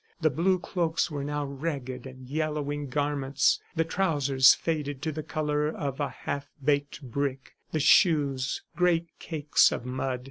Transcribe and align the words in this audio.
The 0.19 0.31
blue 0.31 0.57
cloaks 0.57 1.11
were 1.11 1.23
now 1.23 1.45
ragged 1.45 2.07
and 2.07 2.27
yellowing 2.27 2.87
garments, 2.89 3.59
the 3.75 3.83
trousers 3.85 4.55
faded 4.55 4.99
to 5.03 5.11
the 5.11 5.21
color 5.21 5.67
of 5.69 5.99
a 5.99 6.09
half 6.09 6.49
baked 6.65 7.03
brick, 7.03 7.53
the 7.71 7.79
shoes 7.79 8.63
great 8.75 9.05
cakes 9.19 9.71
of 9.71 9.85
mud. 9.85 10.19